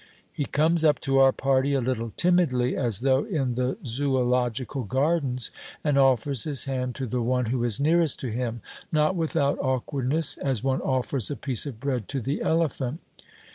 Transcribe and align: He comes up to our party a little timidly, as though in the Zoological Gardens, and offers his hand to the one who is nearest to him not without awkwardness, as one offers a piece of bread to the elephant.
He 0.33 0.45
comes 0.45 0.83
up 0.83 0.99
to 1.01 1.19
our 1.19 1.31
party 1.31 1.75
a 1.75 1.79
little 1.79 2.11
timidly, 2.17 2.75
as 2.75 3.01
though 3.01 3.23
in 3.25 3.53
the 3.53 3.77
Zoological 3.85 4.81
Gardens, 4.83 5.51
and 5.83 5.95
offers 5.95 6.43
his 6.43 6.63
hand 6.63 6.95
to 6.95 7.05
the 7.05 7.21
one 7.21 7.45
who 7.45 7.63
is 7.63 7.79
nearest 7.79 8.19
to 8.21 8.29
him 8.31 8.63
not 8.91 9.15
without 9.15 9.59
awkwardness, 9.59 10.37
as 10.37 10.63
one 10.63 10.81
offers 10.81 11.29
a 11.29 11.35
piece 11.35 11.67
of 11.67 11.79
bread 11.79 12.07
to 12.07 12.19
the 12.19 12.41
elephant. 12.41 12.99